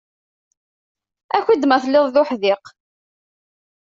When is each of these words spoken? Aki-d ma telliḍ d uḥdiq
Aki-d 1.37 1.63
ma 1.67 1.77
telliḍ 1.83 2.05
d 2.13 2.15
uḥdiq 2.21 2.63